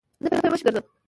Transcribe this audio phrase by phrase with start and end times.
[0.23, 0.85] زه په یوه شي پسې گرځم